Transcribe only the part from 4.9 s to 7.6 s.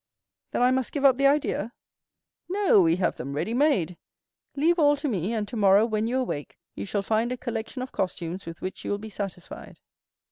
to me; and tomorrow, when you awake, you shall find a